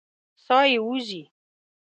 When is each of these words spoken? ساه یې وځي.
ساه 0.45 0.65
یې 0.71 0.79
وځي. 0.85 1.21